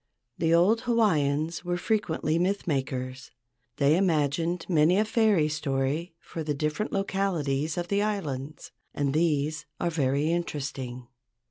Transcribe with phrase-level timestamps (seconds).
[0.39, 3.29] The old Hawaiians were frequently myth makers.
[3.77, 9.67] They imagined many a fairy story for the different localities of the islands, and these
[9.79, 11.07] are very interesting.